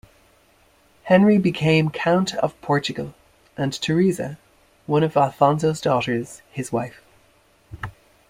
Henry 1.03 1.37
became 1.37 1.91
count 1.91 2.33
of 2.37 2.59
Portugal 2.59 3.13
and 3.55 3.71
Theresa, 3.71 4.39
one 4.87 5.03
of 5.03 5.15
Alfonso's 5.15 5.79
daughters, 5.79 6.41
his 6.51 6.71
wife. 6.71 7.03